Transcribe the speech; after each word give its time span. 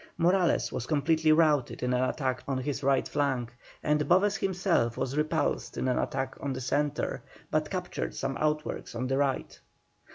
Morales 0.17 0.71
was 0.71 0.87
completely 0.87 1.31
routed 1.31 1.83
in 1.83 1.93
an 1.93 2.03
attack 2.09 2.43
on 2.47 2.57
his 2.57 2.81
right 2.81 3.07
flank, 3.07 3.53
and 3.83 4.09
Boves 4.09 4.35
himself 4.37 4.97
was 4.97 5.15
repulsed 5.15 5.77
in 5.77 5.87
an 5.87 5.99
attack 5.99 6.33
on 6.41 6.53
the 6.53 6.61
centre, 6.61 7.21
but 7.51 7.69
captured 7.69 8.15
some 8.15 8.35
outworks 8.37 8.95
on 8.95 9.05
the 9.05 9.17
right. 9.19 9.59